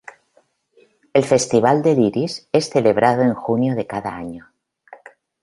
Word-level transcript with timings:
El 1.19 1.25
Festival 1.31 1.83
del 1.83 1.99
Iris, 2.05 2.47
es 2.51 2.71
celebrado 2.71 3.21
en 3.21 3.35
junio 3.35 3.75
de 3.75 3.85
cada 3.85 4.15
año. 4.15 4.51